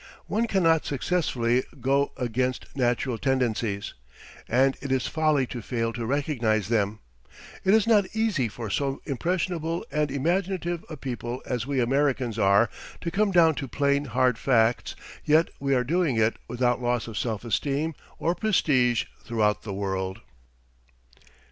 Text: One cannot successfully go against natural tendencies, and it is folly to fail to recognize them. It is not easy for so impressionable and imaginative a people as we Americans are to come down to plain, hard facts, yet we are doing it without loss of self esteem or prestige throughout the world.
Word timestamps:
One 0.25 0.47
cannot 0.47 0.83
successfully 0.83 1.63
go 1.79 2.11
against 2.17 2.65
natural 2.75 3.19
tendencies, 3.19 3.93
and 4.47 4.75
it 4.81 4.91
is 4.91 5.05
folly 5.05 5.45
to 5.45 5.61
fail 5.61 5.93
to 5.93 6.07
recognize 6.07 6.69
them. 6.69 6.97
It 7.63 7.75
is 7.75 7.85
not 7.85 8.07
easy 8.15 8.47
for 8.47 8.71
so 8.71 8.99
impressionable 9.05 9.85
and 9.91 10.09
imaginative 10.09 10.83
a 10.89 10.97
people 10.97 11.43
as 11.45 11.67
we 11.67 11.79
Americans 11.79 12.39
are 12.39 12.67
to 13.01 13.11
come 13.11 13.29
down 13.29 13.53
to 13.53 13.67
plain, 13.67 14.05
hard 14.05 14.39
facts, 14.39 14.95
yet 15.23 15.49
we 15.59 15.75
are 15.75 15.83
doing 15.83 16.15
it 16.15 16.37
without 16.47 16.81
loss 16.81 17.07
of 17.07 17.15
self 17.15 17.45
esteem 17.45 17.93
or 18.17 18.33
prestige 18.33 19.03
throughout 19.23 19.61
the 19.61 19.71
world. 19.71 20.21